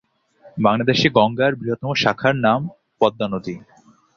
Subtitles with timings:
[0.57, 2.59] বাংলাদেশের গঙ্গা বৃহত্তম শাখার নাম
[3.01, 3.55] পদ্মা নদী।